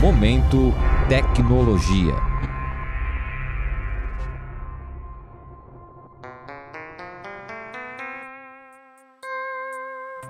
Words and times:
Momento 0.00 0.72
Tecnologia. 1.10 2.14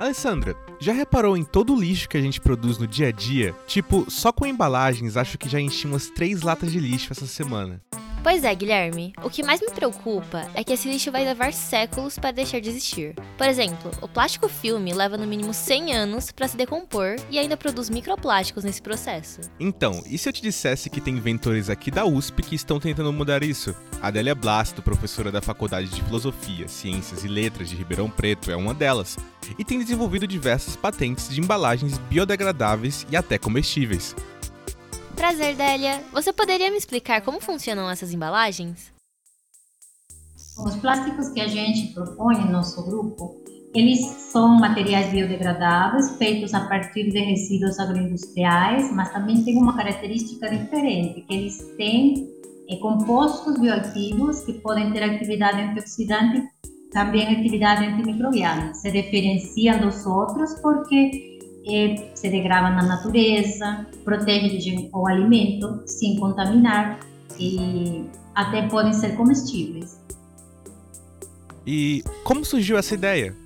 Alessandra, 0.01 0.57
já 0.81 0.93
reparou 0.93 1.37
em 1.37 1.45
todo 1.45 1.73
o 1.73 1.81
lixo 1.81 2.09
que 2.09 2.17
a 2.17 2.21
gente 2.21 2.41
produz 2.41 2.79
no 2.79 2.87
dia 2.89 3.11
a 3.11 3.13
dia? 3.13 3.55
Tipo, 3.69 4.11
só 4.11 4.33
com 4.33 4.45
embalagens 4.45 5.17
acho 5.17 5.39
que 5.39 5.49
já 5.49 5.61
enchi 5.61 5.87
umas 5.87 6.11
três 6.11 6.43
latas 6.43 6.73
de 6.73 6.81
lixo 6.81 7.13
essa 7.13 7.29
semana. 7.29 7.81
Pois 8.23 8.45
é, 8.45 8.55
Guilherme. 8.55 9.15
O 9.25 9.31
que 9.31 9.43
mais 9.43 9.63
me 9.63 9.71
preocupa 9.71 10.47
é 10.55 10.63
que 10.63 10.75
esse 10.75 10.87
lixo 10.87 11.11
vai 11.11 11.25
levar 11.25 11.55
séculos 11.55 12.19
para 12.19 12.31
deixar 12.31 12.61
de 12.61 12.69
existir. 12.69 13.15
Por 13.39 13.49
exemplo, 13.49 13.91
o 14.03 14.07
plástico 14.07 14.47
filme 14.47 14.93
leva 14.93 15.17
no 15.17 15.27
mínimo 15.27 15.55
100 15.55 15.95
anos 15.95 16.31
para 16.31 16.47
se 16.47 16.57
decompor 16.57 17.17
e 17.31 17.39
ainda 17.39 17.57
produz 17.57 17.89
microplásticos 17.89 18.63
nesse 18.63 18.83
processo. 18.83 19.41
Então, 19.59 20.03
e 20.07 20.19
se 20.19 20.29
eu 20.29 20.33
te 20.35 20.43
dissesse 20.43 20.91
que 20.91 21.01
tem 21.01 21.15
inventores 21.15 21.71
aqui 21.71 21.91
da 21.91 22.05
USP 22.05 22.43
que 22.43 22.55
estão 22.55 22.79
tentando 22.79 23.11
mudar 23.11 23.43
isso? 23.43 23.75
Adélia 24.03 24.35
Blasto, 24.35 24.83
professora 24.83 25.33
da 25.33 25.41
Faculdade 25.41 25.89
de 25.89 26.03
Filosofia, 26.03 26.69
Ciências 26.69 27.25
e 27.25 27.29
Letras 27.29 27.71
de 27.71 27.77
Ribeirão 27.77 28.11
Preto, 28.11 28.51
é 28.51 28.57
uma 28.57 28.75
delas, 28.75 29.17
e 29.59 29.65
tem 29.65 29.79
desenvolvido 29.79 30.27
diversas 30.27 30.77
patentes 30.77 31.29
de 31.29 31.41
embalagens 31.41 31.97
biodegradáveis 31.97 33.07
e 33.11 33.17
até 33.17 33.39
comestíveis. 33.39 34.15
Prazer, 35.21 35.55
Délia. 35.55 36.03
Você 36.15 36.33
poderia 36.33 36.71
me 36.71 36.79
explicar 36.79 37.21
como 37.21 37.43
funcionam 37.43 37.91
essas 37.91 38.11
embalagens? 38.11 38.91
Os 40.57 40.77
plásticos 40.77 41.29
que 41.29 41.43
a 41.43 41.47
gente 41.47 41.93
propõe 41.93 42.37
no 42.37 42.51
nosso 42.51 42.83
grupo, 42.87 43.37
eles 43.75 44.01
são 44.33 44.59
materiais 44.59 45.13
biodegradáveis 45.13 46.17
feitos 46.17 46.55
a 46.55 46.67
partir 46.67 47.11
de 47.11 47.19
resíduos 47.19 47.79
agroindustriais, 47.79 48.91
mas 48.95 49.13
também 49.13 49.45
tem 49.45 49.59
uma 49.59 49.77
característica 49.77 50.49
diferente, 50.49 51.21
que 51.21 51.35
eles 51.35 51.59
têm 51.77 52.27
é, 52.71 52.77
compostos 52.77 53.61
bioativos 53.61 54.41
que 54.47 54.55
podem 54.55 54.91
ter 54.91 55.03
atividade 55.03 55.61
antioxidante, 55.61 56.49
também 56.93 57.27
atividade 57.27 57.85
antimicrobiana. 57.85 58.73
Se 58.73 58.91
diferenciam 58.91 59.81
dos 59.81 60.07
outros 60.07 60.55
porque 60.63 61.30
é, 61.67 62.11
se 62.15 62.29
degrada 62.29 62.71
na 62.71 62.83
natureza, 62.83 63.87
protege 64.05 64.89
o 64.93 65.07
alimento 65.07 65.83
sem 65.87 66.17
contaminar 66.17 67.01
e 67.39 68.05
até 68.35 68.69
podem 68.69 68.93
ser 68.93 69.17
comestíveis. 69.17 70.01
E 71.67 72.03
como 72.25 72.45
surgiu 72.45 72.77
essa 72.77 72.95
ideia? 72.95 73.37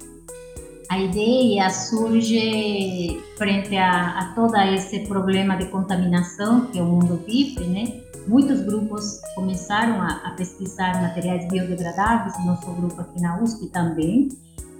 A 0.90 0.98
ideia 0.98 1.68
surge 1.70 3.20
frente 3.36 3.76
a, 3.76 4.18
a 4.18 4.34
todo 4.34 4.54
esse 4.56 5.00
problema 5.00 5.56
de 5.56 5.66
contaminação 5.66 6.66
que 6.66 6.80
o 6.80 6.84
mundo 6.84 7.20
vive, 7.26 7.64
né? 7.64 8.00
Muitos 8.26 8.60
grupos 8.62 9.20
começaram 9.34 10.00
a, 10.00 10.22
a 10.24 10.30
pesquisar 10.32 11.02
materiais 11.02 11.46
biodegradáveis, 11.48 12.34
nosso 12.44 12.70
grupo 12.72 13.00
aqui 13.00 13.20
na 13.20 13.42
USP 13.42 13.66
também, 13.66 14.28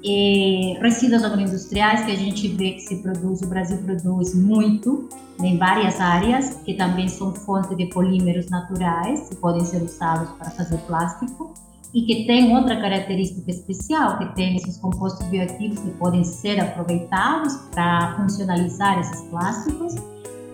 e 0.06 0.76
resíduos 0.82 1.24
agroindustriais 1.24 2.04
que 2.04 2.12
a 2.12 2.16
gente 2.16 2.46
vê 2.48 2.72
que 2.72 2.80
se 2.80 2.96
produz, 2.96 3.40
o 3.40 3.46
Brasil 3.46 3.78
produz 3.78 4.34
muito 4.34 5.08
em 5.42 5.56
várias 5.56 5.98
áreas, 5.98 6.56
que 6.62 6.74
também 6.74 7.08
são 7.08 7.34
fonte 7.34 7.74
de 7.74 7.86
polímeros 7.86 8.50
naturais 8.50 9.30
que 9.30 9.36
podem 9.36 9.64
ser 9.64 9.82
usados 9.82 10.28
para 10.32 10.50
fazer 10.50 10.76
plástico 10.86 11.54
e 11.94 12.02
que 12.02 12.26
tem 12.26 12.54
outra 12.54 12.78
característica 12.78 13.50
especial, 13.50 14.18
que 14.18 14.34
tem 14.34 14.56
esses 14.56 14.76
compostos 14.76 15.26
bioativos 15.28 15.78
que 15.78 15.90
podem 15.92 16.22
ser 16.22 16.60
aproveitados 16.60 17.54
para 17.74 18.14
funcionalizar 18.16 18.98
esses 19.00 19.22
plásticos. 19.22 19.94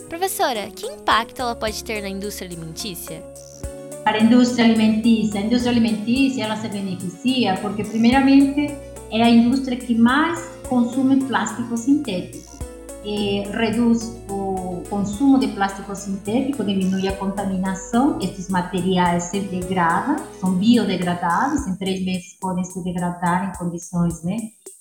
Professora, 0.09 0.69
que 0.71 0.87
impacto 0.87 1.41
ela 1.43 1.57
pode 1.57 1.83
ter 1.83 2.03
na 2.03 2.09
indústria 2.09 2.47
alimentícia? 2.47 3.21
Para 4.05 4.19
a 4.19 4.23
indústria 4.23 4.65
alimentícia, 4.65 5.41
a 5.41 5.43
indústria 5.43 5.73
alimentícia 5.73 6.45
ela 6.45 6.57
se 6.57 6.69
beneficia 6.69 7.59
porque 7.61 7.85
primeiramente 7.85 8.90
é 9.11 9.23
a 9.23 9.31
indústria 9.31 9.77
que 9.77 9.95
mais 9.95 10.41
consome 10.69 11.25
plástico 11.25 11.77
sintético. 11.77 12.51
Reduz 13.53 14.15
o 14.29 14.83
consumo 14.89 15.39
de 15.39 15.49
plástico 15.49 15.95
sintético, 15.97 16.63
diminui 16.63 17.09
a 17.09 17.17
contaminação, 17.17 18.19
estes 18.21 18.49
materiais 18.49 19.25
se 19.25 19.41
degradam, 19.41 20.17
são 20.39 20.55
biodegradáveis, 20.55 21.67
em 21.67 21.77
três 21.77 22.05
meses 22.05 22.37
podem 22.41 22.65
se 22.65 22.83
degradar 22.85 23.49
em 23.49 23.59
condições 23.59 24.23
né, 24.23 24.37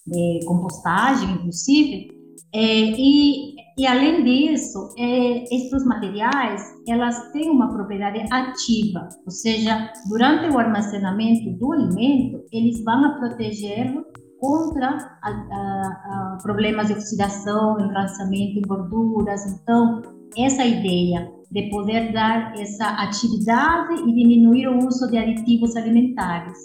de 0.06 0.40
compostagem, 0.46 1.32
inclusive. 1.32 2.19
É, 2.54 2.60
e, 2.62 3.56
e, 3.78 3.88
além 3.88 4.24
disso, 4.24 4.94
é, 4.98 5.44
estes 5.44 5.86
materiais 5.86 6.62
elas 6.88 7.32
têm 7.32 7.50
uma 7.50 7.72
propriedade 7.72 8.26
ativa, 8.32 9.08
ou 9.26 9.32
seja, 9.32 9.92
durante 10.10 10.50
o 10.50 10.58
armazenamento 10.58 11.52
do 11.58 11.72
alimento, 11.72 12.44
eles 12.52 12.84
vão 12.84 13.20
protegê-lo 13.20 14.06
contra 14.40 14.88
a, 15.22 15.30
a, 15.30 16.34
a 16.34 16.38
problemas 16.42 16.88
de 16.88 16.94
oxidação, 16.94 17.80
enraizamento 17.80 18.60
em 18.60 18.62
gorduras. 18.62 19.46
Então, 19.46 20.02
essa 20.38 20.66
ideia 20.66 21.30
de 21.52 21.70
poder 21.70 22.12
dar 22.14 22.54
essa 22.60 22.86
atividade 22.86 23.96
e 23.96 24.14
diminuir 24.14 24.68
o 24.68 24.88
uso 24.88 25.10
de 25.10 25.18
aditivos 25.18 25.76
alimentares. 25.76 26.58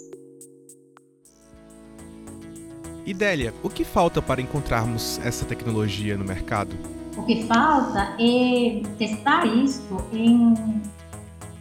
Idélia, 3.05 3.53
o 3.61 3.69
que 3.69 3.83
falta 3.83 4.21
para 4.21 4.41
encontrarmos 4.41 5.19
essa 5.23 5.45
tecnologia 5.45 6.17
no 6.17 6.25
mercado? 6.25 6.75
O 7.15 7.23
que 7.23 7.43
falta 7.43 8.15
é 8.19 8.81
testar 8.97 9.45
isso 9.45 9.97
em 10.11 10.81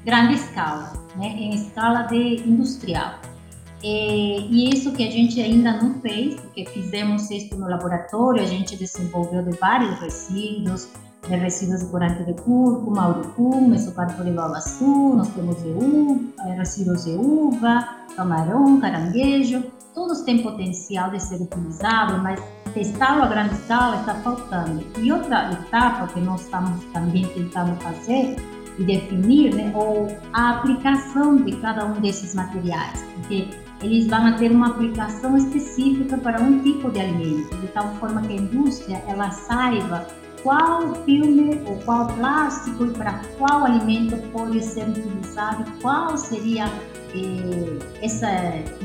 grande 0.05 0.35
escala, 0.35 0.93
né? 1.17 1.27
em 1.27 1.55
escala 1.55 2.03
de 2.05 2.37
industrial. 2.47 3.19
É, 3.83 3.87
e 3.87 4.71
isso 4.73 4.93
que 4.93 5.07
a 5.07 5.11
gente 5.11 5.39
ainda 5.39 5.77
não 5.77 6.01
fez, 6.01 6.41
porque 6.41 6.65
fizemos 6.65 7.31
isso 7.31 7.55
no 7.57 7.69
laboratório, 7.69 8.43
a 8.43 8.47
gente 8.47 8.75
desenvolveu 8.77 9.43
de 9.43 9.55
vários 9.59 10.01
resíduos, 10.01 10.89
de 11.29 11.37
resíduos 11.37 11.81
de 11.81 11.87
corante 11.89 12.25
de 12.25 12.33
cúrcuma, 12.43 13.09
urucum, 13.09 13.69
mesocarpo 13.69 14.25
de 14.25 14.31
babaçu, 14.31 15.15
nós 15.15 15.29
temos 15.35 15.63
de 15.63 15.69
uva, 15.69 16.45
resíduos 16.57 17.05
de 17.05 17.11
uva, 17.11 17.87
camarão, 18.17 18.81
caranguejo, 18.81 19.63
todos 19.95 20.23
têm 20.23 20.43
potencial 20.43 21.11
de 21.11 21.21
ser 21.21 21.41
utilizado, 21.41 22.19
mas 22.23 22.41
testá-lo 22.75 23.23
a 23.23 23.27
grande 23.27 23.55
escala 23.55 24.01
está 24.01 24.15
faltando. 24.17 24.85
E 24.99 25.13
outra 25.13 25.53
etapa 25.53 26.09
que 26.13 26.21
nós 26.21 26.43
estamos 26.43 26.85
também 26.93 27.27
tentando 27.29 27.81
fazer 27.81 28.37
e 28.79 28.85
definir 28.85 29.55
né, 29.55 29.73
ou 29.75 30.09
a 30.33 30.59
aplicação 30.59 31.37
de 31.37 31.57
cada 31.57 31.87
um 31.87 32.01
desses 32.01 32.35
materiais, 32.35 33.05
porque 33.15 33.49
eles 33.81 34.09
vão 34.09 34.37
ter 34.37 34.51
uma 34.51 34.69
aplicação 34.69 35.37
específica 35.37 36.19
para 36.19 36.41
um 36.41 36.61
tipo 36.61 36.91
de 36.91 37.01
alimento, 37.01 37.57
de 37.57 37.69
tal 37.69 37.89
forma 37.97 38.23
que 38.23 38.33
a 38.33 38.37
indústria 38.37 39.03
ela 39.07 39.31
saiba 39.31 40.07
qual 40.45 40.95
filme 41.07 41.59
ou 41.67 41.77
qual 41.81 42.07
plástico 42.07 42.85
e 42.85 42.91
para 42.91 43.15
qual 43.39 43.65
alimento 43.65 44.17
pode 44.31 44.63
ser 44.63 44.87
utilizado, 44.87 45.65
qual 45.81 46.17
seria 46.19 46.67
eh, 47.15 47.79
esse 48.03 48.27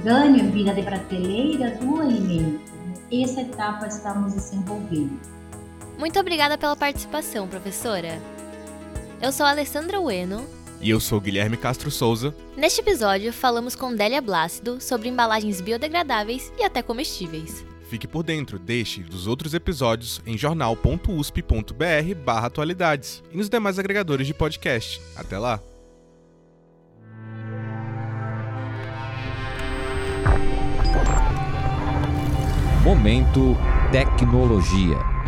ganho 0.01 0.37
em 0.37 0.49
vida 0.51 0.73
de 0.73 0.81
prateleira 0.81 1.71
do 1.75 1.99
alimento. 1.99 2.61
Essa 3.11 3.41
etapa 3.41 3.87
estamos 3.87 4.33
desenvolvendo. 4.33 5.19
Muito 5.97 6.17
obrigada 6.17 6.57
pela 6.57 6.77
participação, 6.77 7.45
professora. 7.47 8.21
Eu 9.21 9.33
sou 9.33 9.45
a 9.45 9.49
Alessandra 9.49 9.99
Ueno 9.99 10.47
e 10.79 10.89
eu 10.89 10.99
sou 11.01 11.19
Guilherme 11.19 11.57
Castro 11.57 11.91
Souza. 11.91 12.33
Neste 12.55 12.79
episódio, 12.79 13.33
falamos 13.33 13.75
com 13.75 13.93
Délia 13.93 14.21
Blácido 14.21 14.79
sobre 14.79 15.09
embalagens 15.09 15.59
biodegradáveis 15.59 16.53
e 16.57 16.63
até 16.63 16.81
comestíveis. 16.81 17.65
Fique 17.89 18.07
por 18.07 18.21
dentro 18.21 18.59
deste 18.59 19.01
e 19.01 19.03
dos 19.03 19.25
outros 19.25 19.55
episódios 19.55 20.21
em 20.23 20.37
jornal.usp.br 20.37 22.15
barra 22.23 22.45
atualidades 22.45 23.23
e 23.31 23.37
nos 23.37 23.49
demais 23.49 23.79
agregadores 23.79 24.27
de 24.27 24.33
podcast. 24.33 25.01
Até 25.15 25.39
lá! 25.39 25.59
Momento 32.83 33.57
Tecnologia. 33.91 35.18